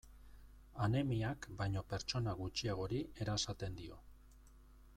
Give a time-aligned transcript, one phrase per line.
[0.85, 4.01] Anemiak baino pertsona gutxiagori erasaten dio.